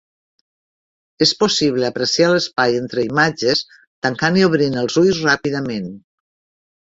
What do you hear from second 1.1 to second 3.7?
És possible apreciar l'espai entre imatges